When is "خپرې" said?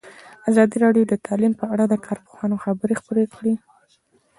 3.01-3.25